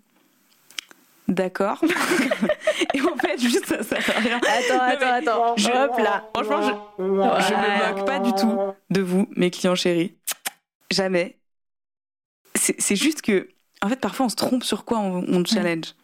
[1.28, 1.82] D'accord.
[2.94, 4.38] et en fait, juste ça, ça fait rien.
[4.38, 5.56] Attends, attends, attends.
[5.56, 6.30] Je, Hop là.
[6.34, 6.62] Franchement,
[6.98, 8.58] je, ne me moque pas du tout
[8.90, 10.16] de vous, mes clients chéris.
[10.90, 11.38] Jamais.
[12.54, 13.48] C'est juste que
[13.82, 15.94] en fait, parfois, on se trompe sur quoi on, challenge.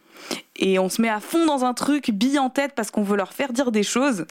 [0.57, 3.17] Et on se met à fond dans un truc, bille en tête, parce qu'on veut
[3.17, 4.27] leur faire dire des choses.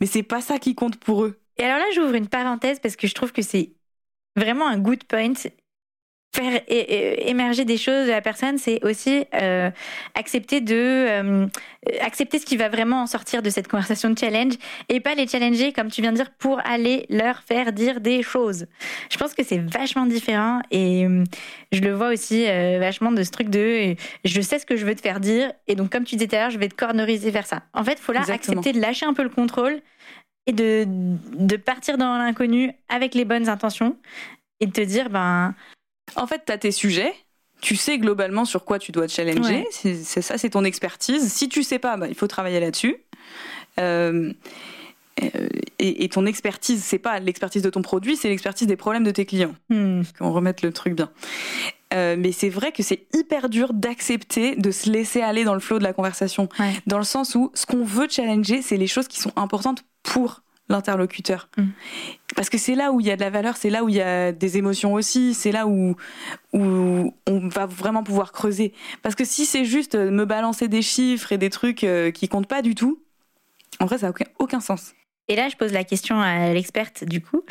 [0.00, 1.40] Mais c'est pas ça qui compte pour eux.
[1.58, 3.72] Et alors là, j'ouvre une parenthèse parce que je trouve que c'est
[4.36, 5.32] vraiment un good point
[6.34, 9.70] faire émerger des choses de la personne, c'est aussi euh,
[10.14, 11.46] accepter de euh,
[12.02, 14.54] accepter ce qui va vraiment en sortir de cette conversation de challenge
[14.88, 18.22] et pas les challenger comme tu viens de dire pour aller leur faire dire des
[18.22, 18.66] choses.
[19.10, 21.24] Je pense que c'est vachement différent et euh,
[21.72, 22.44] je le vois aussi
[22.78, 25.74] vachement de ce truc de je sais ce que je veux te faire dire et
[25.74, 27.62] donc comme tu disais tout à l'heure, je vais te corneriser vers ça.
[27.72, 29.80] En fait, il faut là accepter de lâcher un peu le contrôle
[30.46, 33.96] et de, de partir dans l'inconnu avec les bonnes intentions
[34.60, 35.54] et de te dire ben
[36.14, 37.12] en fait, tu as tes sujets,
[37.60, 39.66] tu sais globalement sur quoi tu dois te challenger.
[39.70, 41.32] C'est ça, c'est ton expertise.
[41.32, 42.96] Si tu sais pas, bah, il faut travailler là-dessus.
[43.80, 44.32] Euh,
[45.22, 49.10] euh, et, ton expertise, c'est pas l'expertise de ton produit, c'est l'expertise des problèmes de
[49.10, 49.54] tes clients.
[49.70, 50.02] Hmm.
[50.18, 51.10] Qu'on remette le truc bien.
[51.94, 55.60] Euh, mais c'est vrai que c'est hyper dur d'accepter de se laisser aller dans le
[55.60, 56.48] flot de la conversation.
[56.86, 60.42] Dans le sens où ce qu'on veut challenger, c'est les choses qui sont importantes pour
[60.68, 61.48] l'interlocuteur.
[61.56, 61.64] Mm.
[62.34, 63.96] Parce que c'est là où il y a de la valeur, c'est là où il
[63.96, 65.96] y a des émotions aussi, c'est là où,
[66.52, 68.72] où on va vraiment pouvoir creuser.
[69.02, 72.48] Parce que si c'est juste me balancer des chiffres et des trucs euh, qui comptent
[72.48, 73.00] pas du tout,
[73.80, 74.92] en vrai, ça n'a aucun, aucun sens.
[75.28, 77.42] Et là, je pose la question à l'experte, du coup,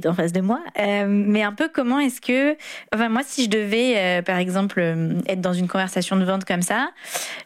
[0.00, 0.60] qui est en face de moi.
[0.78, 2.56] Euh, mais un peu, comment est-ce que.
[2.94, 6.44] Enfin, moi, si je devais, euh, par exemple, euh, être dans une conversation de vente
[6.44, 6.90] comme ça,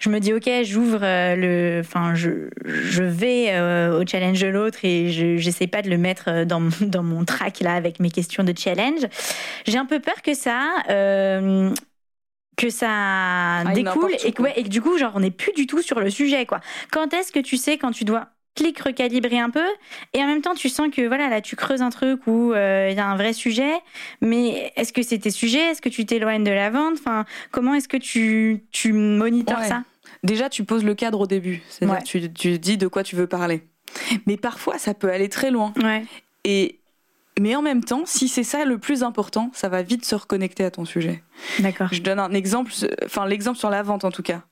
[0.01, 1.81] je me dis, OK, j'ouvre le.
[1.81, 3.59] Enfin, je, je vais
[3.91, 7.61] au challenge de l'autre et je n'essaie pas de le mettre dans, dans mon track,
[7.61, 9.07] là, avec mes questions de challenge.
[9.67, 10.83] J'ai un peu peur que ça
[12.55, 15.67] que ça découle et que, ouais, et que du coup genre on n'est plus du
[15.67, 16.61] tout sur le sujet quoi.
[16.91, 19.65] Quand est-ce que tu sais quand tu dois clic recalibrer un peu.
[20.12, 22.88] Et en même temps tu sens que voilà là tu creuses un truc où euh,
[22.91, 23.73] il y a un vrai sujet.
[24.21, 25.71] Mais est-ce que c'est tes sujets?
[25.71, 26.95] Est-ce que tu t'éloignes de la vente?
[26.95, 29.85] Enfin comment est-ce que tu tu monitores ça?
[30.23, 31.62] Déjà tu poses le cadre au début.
[31.69, 33.67] C'est-à-dire tu, tu dis de quoi tu veux parler.
[34.27, 35.73] Mais parfois ça peut aller très loin.
[36.45, 36.79] Et
[37.41, 40.65] mais en même temps, si c'est ça le plus important, ça va vite se reconnecter
[40.65, 41.23] à ton sujet.
[41.61, 41.88] D'accord.
[41.91, 42.73] Je donne un exemple,
[43.05, 44.43] enfin l'exemple sur la vente en tout cas.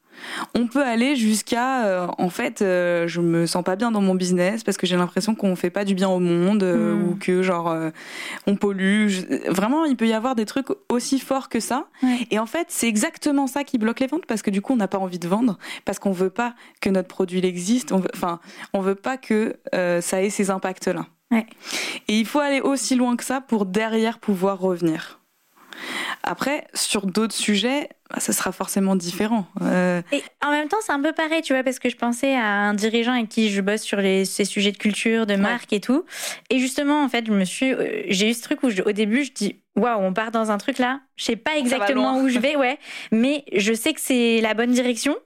[0.54, 4.14] On peut aller jusqu'à, euh, en fait, euh, je me sens pas bien dans mon
[4.14, 7.08] business parce que j'ai l'impression qu'on fait pas du bien au monde euh, hmm.
[7.08, 7.76] ou que genre
[8.46, 9.08] on pollue.
[9.48, 11.86] Vraiment, il peut y avoir des trucs aussi forts que ça.
[12.30, 14.76] Et en fait, c'est exactement ça qui bloque les ventes parce que du coup, on
[14.76, 17.92] n'a pas envie de vendre parce qu'on veut pas que notre produit existe.
[17.92, 18.40] enfin,
[18.72, 21.06] on veut pas que ça ait ces impacts-là.
[22.08, 25.19] Et il faut aller aussi loin que ça pour derrière pouvoir revenir.
[26.22, 29.46] Après, sur d'autres sujets, bah, ça sera forcément différent.
[29.62, 32.34] Euh, et en même temps, c'est un peu pareil, tu vois, parce que je pensais
[32.34, 35.72] à un dirigeant avec qui je bosse sur les, ces sujets de culture, de marque
[35.72, 36.04] et tout.
[36.50, 39.24] Et justement, en fait, je me suis, euh, j'ai eu ce truc où au début,
[39.24, 41.00] je dis, waouh, on part dans un truc là.
[41.16, 42.78] Je sais pas exactement où je vais, ouais,
[43.12, 45.16] mais je sais que c'est la bonne direction.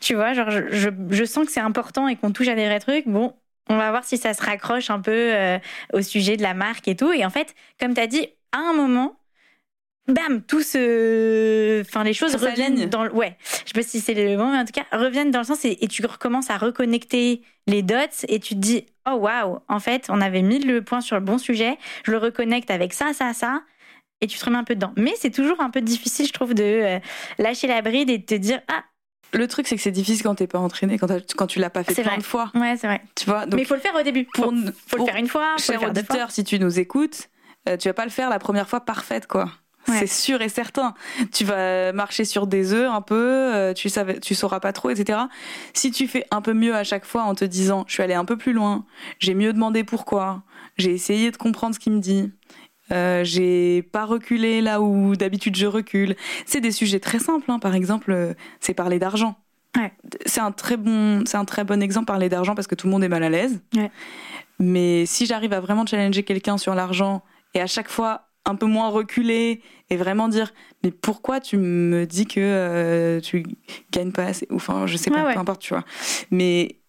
[0.00, 2.80] Tu vois, genre, je, je, sens que c'est important et qu'on touche à des vrais
[2.80, 3.06] trucs.
[3.06, 3.34] Bon,
[3.68, 5.58] on va voir si ça se raccroche un peu euh,
[5.92, 7.12] au sujet de la marque et tout.
[7.12, 9.19] Et en fait, comme tu as dit, à un moment,
[10.10, 14.14] bam, tout ce, enfin, les choses reviennent dans le, ouais, je sais pas si c'est
[14.14, 17.42] le moment, mais en tout cas, reviennent dans le sens et, tu recommences à reconnecter
[17.66, 17.94] les dots
[18.28, 21.22] et tu te dis, oh waouh, en fait, on avait mis le point sur le
[21.22, 23.62] bon sujet, je le reconnecte avec ça, ça, ça.
[24.20, 24.92] et tu te remets un peu dedans.
[24.96, 26.98] Mais c'est toujours un peu difficile, je trouve, de euh,
[27.38, 28.84] lâcher la bride et de te dire ah.
[29.32, 31.84] Le truc, c'est que c'est difficile quand t'es pas entraîné, quand, quand tu l'as pas
[31.84, 32.18] fait plein vrai.
[32.18, 32.50] de fois.
[32.54, 33.00] Ouais, c'est vrai.
[33.14, 33.46] Tu vois.
[33.46, 34.26] Mais il faut le faire au début.
[34.34, 35.56] Pour, faut, faut le faire une fois.
[35.58, 37.28] Cher auditeur, si tu nous écoutes,
[37.68, 39.50] euh, tu vas pas le faire la première fois parfaite, quoi.
[39.90, 39.98] Ouais.
[39.98, 40.94] C'est sûr et certain.
[41.32, 43.14] Tu vas marcher sur des œufs un peu,
[43.54, 45.18] euh, tu savais, tu sauras pas trop, etc.
[45.74, 48.14] Si tu fais un peu mieux à chaque fois en te disant, je suis allé
[48.14, 48.84] un peu plus loin,
[49.18, 50.42] j'ai mieux demandé pourquoi,
[50.78, 52.30] j'ai essayé de comprendre ce qu'il me dit,
[52.92, 56.16] euh, j'ai pas reculé là où d'habitude je recule.
[56.46, 57.50] C'est des sujets très simples.
[57.50, 57.58] Hein.
[57.58, 59.36] Par exemple, euh, c'est parler d'argent.
[59.76, 59.92] Ouais.
[60.26, 62.90] C'est un très bon, c'est un très bon exemple parler d'argent parce que tout le
[62.90, 63.60] monde est mal à l'aise.
[63.76, 63.90] Ouais.
[64.58, 67.22] Mais si j'arrive à vraiment challenger quelqu'un sur l'argent
[67.54, 72.06] et à chaque fois un peu moins reculer et vraiment dire mais pourquoi tu me
[72.06, 73.44] dis que euh, tu
[73.92, 74.46] gagnes pas assez?
[74.50, 75.34] Ou enfin je sais pas ouais.
[75.34, 75.84] peu importe tu vois
[76.30, 76.80] mais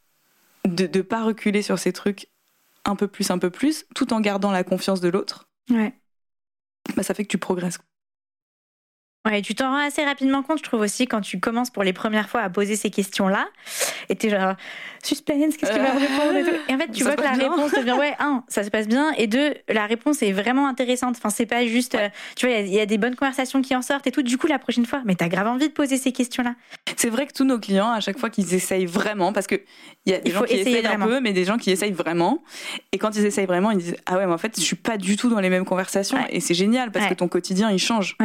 [0.65, 2.27] de de pas reculer sur ces trucs
[2.85, 5.93] un peu plus un peu plus tout en gardant la confiance de l'autre Ouais.
[6.95, 7.79] bah ça fait que tu progresses
[9.23, 11.93] Ouais, tu t'en rends assez rapidement compte, je trouve aussi, quand tu commences pour les
[11.93, 13.47] premières fois à poser ces questions-là.
[14.10, 14.55] Et t'es genre,
[15.03, 16.57] suspense, qu'est-ce qu'il va me répondre et, tout.
[16.67, 17.51] et en fait, tu Ça vois que la bien.
[17.51, 19.12] réponse devient, ouais, un, ça se passe bien.
[19.19, 21.17] Et deux, la réponse est vraiment intéressante.
[21.17, 23.15] Enfin, c'est pas juste, euh, tu vois, il y a- il y, a des bonnes
[23.15, 24.23] conversations qui en sortent et tout.
[24.23, 26.55] Du coup, la prochaine fois, mais t'as grave envie de poser ces questions-là.
[26.95, 29.55] c'est vrai que tous nos clients à chaque fois qu'ils essayent vraiment parce que
[30.07, 31.05] il y a des Il gens qui essayent vraiment.
[31.05, 32.43] un peu mais des gens qui essayent vraiment
[32.91, 34.97] et quand ils essayent vraiment ils disent ah ouais mais en fait je suis pas
[34.97, 36.27] du tout dans les mêmes conversations Ouais.
[36.31, 37.12] et c'est génial parce Ouais.
[37.12, 38.15] que ton quotidien il change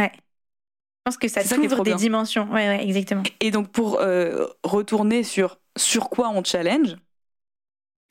[1.07, 1.97] Je pense que ça t'ouvre des bien.
[1.97, 2.49] dimensions.
[2.51, 3.23] Ouais, ouais, exactement.
[3.39, 6.97] Et donc pour euh, retourner sur sur quoi on challenge,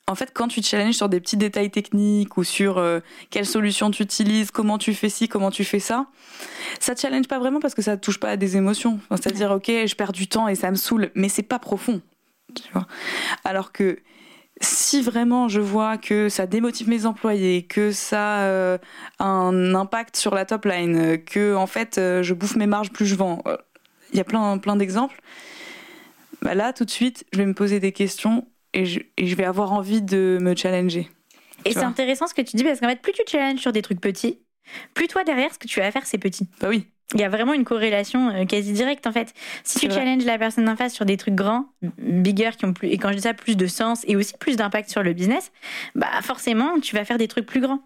[0.06, 3.90] en fait quand tu challenges sur des petits détails techniques ou sur euh, quelle solution
[3.90, 6.06] tu utilises, comment tu fais ci, comment tu fais ça,
[6.80, 8.98] ça te challenge pas vraiment parce que ça touche pas à des émotions.
[9.10, 12.00] Enfin, C'est-à-dire ok je perds du temps et ça me saoule, mais c'est pas profond.
[12.54, 12.86] Tu vois
[13.44, 13.98] Alors que
[14.60, 18.78] si vraiment je vois que ça démotive mes employés, que ça euh,
[19.18, 22.66] a un impact sur la top line, euh, que en fait euh, je bouffe mes
[22.66, 23.56] marges plus je vends, euh,
[24.12, 25.20] il y a plein plein d'exemples.
[26.42, 29.36] Bah là tout de suite je vais me poser des questions et je, et je
[29.36, 31.10] vais avoir envie de me challenger.
[31.64, 33.82] Et c'est intéressant ce que tu dis parce qu'en fait, plus tu challenges sur des
[33.82, 34.38] trucs petits,
[34.94, 36.48] plus toi derrière, ce que tu vas faire, c'est petit.
[36.60, 36.86] Bah oui.
[37.14, 39.32] Il y a vraiment une corrélation euh, quasi directe en fait.
[39.62, 39.96] Si tu vrai.
[39.96, 41.66] challenges la personne d'en face sur des trucs grands,
[41.98, 44.56] bigger, qui ont plus, et quand je dis ça, plus de sens et aussi plus
[44.56, 45.52] d'impact sur le business,
[45.94, 47.80] bah forcément, tu vas faire des trucs plus grands.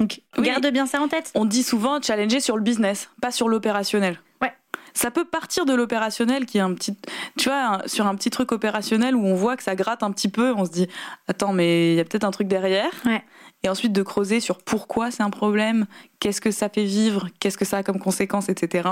[0.00, 0.46] Donc Oui.
[0.46, 1.30] garde bien ça en tête.
[1.34, 4.18] On dit souvent challenger sur le business, pas sur l'opérationnel.
[4.42, 4.52] Ouais.
[4.94, 6.96] Ça peut partir de l'opérationnel qui est un petit,
[7.38, 10.28] tu vois, sur un petit truc opérationnel où on voit que ça gratte un petit
[10.28, 10.88] peu, on se dit,
[11.28, 12.90] attends, mais il y a peut-être un truc derrière.
[13.04, 13.22] Ouais.
[13.64, 15.86] Et ensuite de creuser sur pourquoi c'est un problème,
[16.20, 18.88] qu'est-ce que ça fait vivre, qu'est-ce que ça a comme conséquences, etc.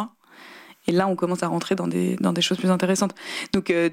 [0.88, 3.14] Et là, on commence à rentrer dans des, dans des choses plus intéressantes.
[3.52, 3.90] Donc, euh,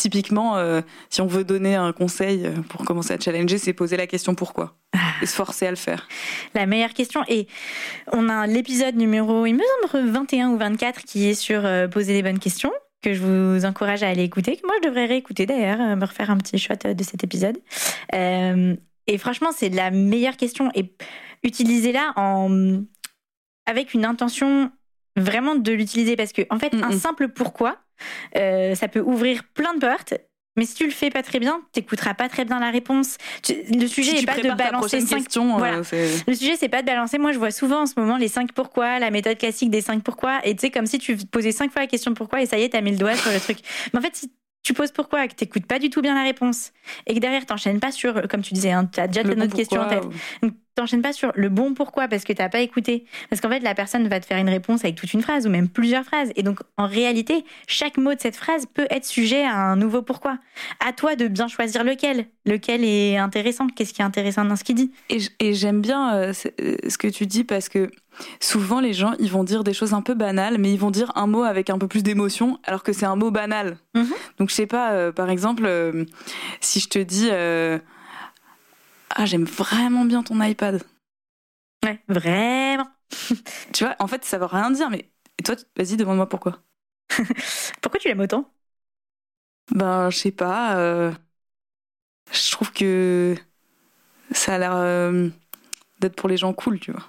[0.00, 3.96] typiquement, euh, si on veut donner un conseil euh, pour commencer à challenger, c'est poser
[3.96, 4.74] la question pourquoi.
[5.22, 6.08] Et se forcer à le faire.
[6.54, 7.22] La meilleure question.
[7.28, 7.46] Et
[8.12, 12.14] on a l'épisode numéro, il me semble, 21 ou 24 qui est sur euh, poser
[12.14, 15.46] les bonnes questions que je vous encourage à aller écouter, que moi je devrais réécouter
[15.46, 17.56] d'ailleurs, me refaire un petit shot de cet épisode.
[18.14, 18.76] Euh,
[19.12, 20.70] et franchement, c'est la meilleure question.
[20.74, 20.92] Et
[21.42, 22.82] utilisez-la en...
[23.66, 24.70] avec une intention
[25.16, 26.98] vraiment de l'utiliser parce que, en fait, un Mm-mm.
[26.98, 27.78] simple pourquoi,
[28.36, 30.14] euh, ça peut ouvrir plein de portes.
[30.56, 33.18] Mais si tu le fais pas très bien, t'écouteras pas très bien la réponse.
[33.42, 35.76] Tu- Le sujet n'est pas de balancer cinq question, euh, voilà.
[36.26, 37.18] le sujet, c'est pas de balancer.
[37.18, 40.02] Moi, je vois souvent en ce moment les 5 pourquoi, la méthode classique des 5
[40.02, 40.40] pourquoi.
[40.44, 42.62] Et tu sais, comme si tu posais 5 fois la question pourquoi et ça y
[42.62, 43.58] est, t'as mis le doigt sur le truc.
[43.92, 44.30] Mais en fait, si
[44.62, 46.72] tu poses pourquoi que t'écoutes pas du tout bien la réponse
[47.06, 49.44] et que derrière t'enchaînes pas sur, comme tu disais, hein, t'as déjà le une bon
[49.46, 50.04] autre question en tête.
[50.42, 53.04] ou- t'enchaînes pas sur le bon pourquoi parce que t'as pas écouté.
[53.28, 55.50] Parce qu'en fait, la personne va te faire une réponse avec toute une phrase ou
[55.50, 56.30] même plusieurs phrases.
[56.36, 60.02] Et donc, en réalité, chaque mot de cette phrase peut être sujet à un nouveau
[60.02, 60.38] pourquoi.
[60.84, 62.26] À toi de bien choisir lequel.
[62.46, 63.66] Lequel est intéressant?
[63.68, 64.92] Qu'est-ce qui est intéressant dans ce qu'il dit?
[65.08, 67.90] Et, j'aime bien euh, euh, ce que tu dis parce que
[68.40, 71.12] souvent les gens ils vont dire des choses un peu banales, mais ils vont dire
[71.14, 73.76] un mot avec un peu plus d'émotion, alors que c'est un mot banal.
[73.94, 74.12] Mhm.
[74.38, 75.68] Donc je sais pas, euh, par exemple,
[76.60, 77.78] si je te dis euh,
[79.10, 80.82] ah j'aime vraiment bien ton iPad,
[81.84, 82.86] Ouais, vraiment.
[83.72, 86.62] tu vois, en fait ça veut rien dire, mais et toi vas-y demande-moi pourquoi.
[87.82, 88.52] Pourquoi tu l'aimes autant?
[89.74, 91.12] Ben je sais pas, euh,
[92.32, 93.36] je trouve que
[94.32, 95.28] ça a l'air euh,
[96.00, 97.04] d'être pour les gens cool, tu vois.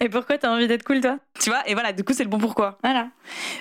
[0.00, 1.18] Et pourquoi t'as envie d'être cool, toi?
[1.40, 2.78] Tu vois, et voilà, du coup c'est le bon pourquoi.
[2.82, 3.08] Voilà.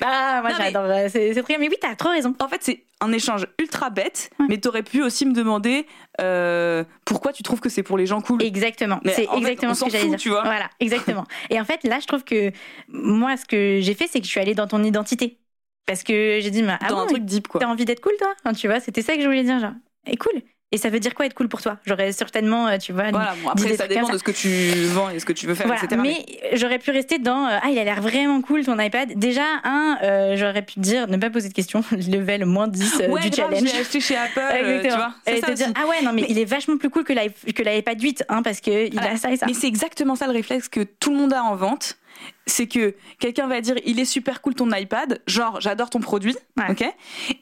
[0.02, 0.84] Bah, moi Non, mais- j'adore.
[0.86, 1.58] euh, C'est très bien.
[1.60, 2.36] Mais oui, t'as trop raison.
[2.40, 4.46] En fait, c'est un échange ultra bête, Ouais.
[4.50, 5.88] mais t'aurais pu aussi me demander
[6.22, 8.44] euh, pourquoi tu trouves que c'est pour les gens cool.
[8.44, 9.00] Exactement.
[9.06, 10.18] C'est fait, exactement on ce que j'allais dire.
[10.20, 10.44] tu vois.
[10.44, 11.24] Voilà, exactement.
[11.50, 12.52] Et en fait, là, je trouve que
[12.90, 15.38] moi, ce que j'ai fait, c'est que je suis allée dans ton identité.
[15.86, 17.60] Parce que j'ai dit, mais, ah Dans bon, un truc deep, quoi.
[17.62, 18.34] t'as envie d'être cool, toi?
[18.44, 19.60] Enfin, Tu vois, c'était ça que je voulais dire.
[19.60, 19.72] Genre,
[20.06, 20.42] et cool.
[20.72, 21.78] Et ça veut dire quoi être cool pour toi?
[21.88, 23.10] J'aurais certainement, euh, tu vois.
[23.10, 25.56] Voilà, bon, après, ça dépend de ce que tu vends et ce que tu veux
[25.56, 26.00] faire, etc.
[26.00, 29.14] Mais, j'aurais pu rester dans euh, Ah, il a l'air vraiment cool ton iPad.
[29.16, 33.08] Déjà, un, euh, j'aurais pu dire ne pas poser de questions, level moins 10 ouais,
[33.08, 33.68] du grave, challenge.
[33.68, 35.14] J'ai acheté chez Apple, tu vois.
[35.26, 38.26] Et te dire Ah ouais, non, mais, il est vachement plus cool que l'iPad 8,
[38.30, 39.48] hein, parce qu'il il a ça et ça.
[39.48, 41.98] Mais c'est exactement ça le réflexe que tout le monde a en vente
[42.46, 46.36] c'est que quelqu'un va dire il est super cool ton iPad, genre j'adore ton produit,
[46.70, 46.84] ok?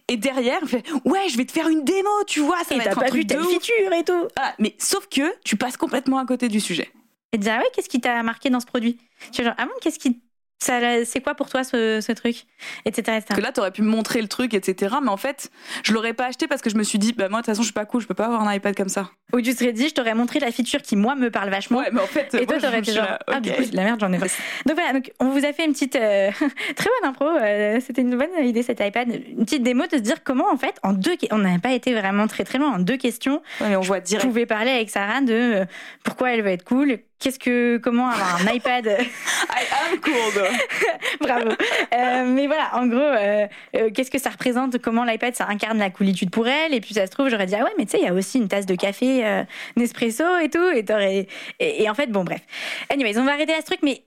[0.07, 2.77] Et derrière, il fait ouais, je vais te faire une démo, tu vois, ça et
[2.77, 4.27] va être un pas truc vu de feature et tout.
[4.59, 6.89] mais sauf que tu passes complètement à côté du sujet.
[7.33, 8.99] Et dire ah ouais, qu'est-ce qui t'a marqué dans ce produit?
[9.31, 10.21] Tu genre ah bon, qu'est-ce qui
[10.59, 12.45] c'est quoi pour toi ce, truc
[12.85, 14.95] etc., Que là, t'aurais pu me montrer le truc, etc.
[15.03, 15.51] Mais en fait,
[15.83, 17.61] je l'aurais pas acheté parce que je me suis dit, bah moi, de toute façon,
[17.61, 19.09] je suis pas cool, je peux pas avoir un iPad comme ça.
[19.33, 21.79] Ou tu serais dit, je t'aurais montré la feature qui, moi, me parle vachement.
[21.79, 24.11] Ouais, mais en fait, et toi, t'aurais été genre, ah, du coup, la merde, j'en
[24.11, 24.27] ai pas.
[24.65, 26.31] Donc voilà, donc, on vous a fait une petite, euh,
[26.75, 27.27] très bonne impro.
[27.27, 29.09] Euh, c'était une bonne idée, cet iPad.
[29.09, 31.93] Une petite démo de se dire comment, en fait, en deux, on n'a pas été
[31.93, 33.41] vraiment très, très loin, en deux questions.
[33.61, 34.25] Ouais, mais on voit direct.
[34.25, 35.65] Pouvez parler avec Sarah de euh,
[36.03, 38.85] pourquoi elle veut être cool, qu'est-ce que, comment avoir un iPad?
[38.87, 40.43] I am cool,
[41.19, 41.49] Bravo.
[41.49, 44.77] Euh, mais voilà, en gros, euh, euh, qu'est-ce que ça représente?
[44.79, 46.73] Comment l'iPad, ça incarne la coolitude pour elle?
[46.73, 48.13] Et puis ça se trouve, j'aurais dit, ah ouais, mais tu sais, il y a
[48.13, 49.43] aussi une tasse de café
[49.75, 50.67] Nespresso et tout.
[50.73, 51.27] Et,
[51.59, 52.41] et, et en fait, bon, bref.
[52.89, 54.03] Anyways, on va arrêter à ce truc, mais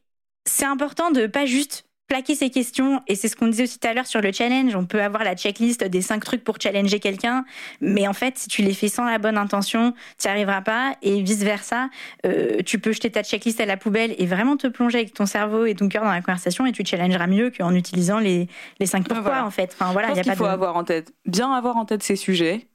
[0.47, 3.87] c'est important de pas juste plaquer ces questions, et c'est ce qu'on disait aussi tout
[3.87, 6.99] à l'heure sur le challenge, on peut avoir la checklist des cinq trucs pour challenger
[6.99, 7.45] quelqu'un,
[7.81, 10.97] mais en fait, si tu les fais sans la bonne intention, tu n'y arriveras pas,
[11.03, 11.89] et vice-versa,
[12.27, 15.25] euh, tu peux jeter ta checklist à la poubelle et vraiment te plonger avec ton
[15.25, 18.49] cerveau et ton cœur dans la conversation, et tu challengeras mieux qu'en utilisant les,
[18.81, 19.71] les cinq pourquoi, en fait.
[19.73, 22.67] Enfin, voilà, il qu'il faut avoir en tête, bien avoir en tête ces sujets,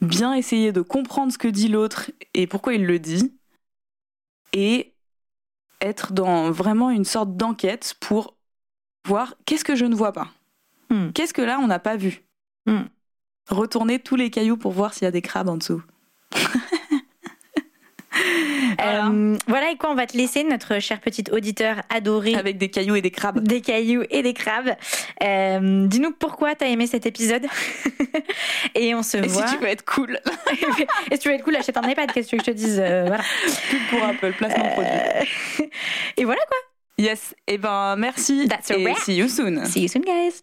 [0.00, 3.32] bien essayer de comprendre ce que dit l'autre et pourquoi il le dit,
[4.52, 4.94] et
[5.80, 8.33] être dans vraiment une sorte d'enquête pour
[9.04, 10.28] voir qu'est-ce que je ne vois pas.
[10.90, 11.10] Hmm.
[11.12, 12.22] Qu'est-ce que là on n'a pas vu.
[12.66, 12.84] Hmm.
[13.48, 15.82] Retourner tous les cailloux pour voir s'il y a des crabes en dessous.
[18.80, 19.70] Euh, voilà.
[19.70, 22.34] et quoi, on va te laisser, notre cher petit auditeur adoré.
[22.34, 23.40] Avec des cailloux et des crabes.
[23.40, 24.74] Des cailloux et des crabes.
[25.22, 27.46] Euh, dis-nous pourquoi t'as aimé cet épisode.
[28.74, 29.46] et on se et voit.
[29.46, 30.20] si tu veux être cool.
[31.10, 33.04] et si tu veux être cool, achète un iPad, qu'est-ce que je te dise euh,
[33.06, 33.22] Voilà.
[33.70, 35.70] Pub pour Apple, placement produit.
[36.16, 36.58] et voilà quoi.
[36.98, 38.46] Yes, et eh ben merci.
[38.48, 39.64] That's a et see you soon.
[39.66, 40.42] See you soon, guys.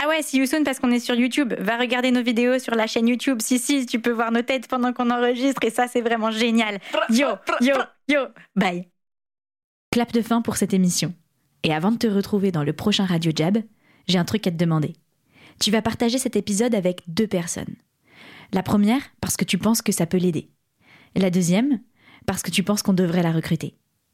[0.00, 1.54] Ah ouais, see you soon parce qu'on est sur YouTube.
[1.58, 3.40] Va regarder nos vidéos sur la chaîne YouTube.
[3.40, 6.78] Si, si, tu peux voir nos têtes pendant qu'on enregistre et ça, c'est vraiment génial.
[7.10, 7.28] Yo,
[7.60, 7.76] yo,
[8.08, 8.20] yo,
[8.54, 8.88] bye.
[9.90, 11.14] Clap de fin pour cette émission.
[11.64, 13.58] Et avant de te retrouver dans le prochain Radio Jab,
[14.06, 14.94] j'ai un truc à te demander.
[15.60, 17.74] Tu vas partager cet épisode avec deux personnes.
[18.52, 20.50] La première, parce que tu penses que ça peut l'aider.
[21.16, 21.80] La deuxième,
[22.26, 23.74] parce que tu penses qu'on devrait la recruter.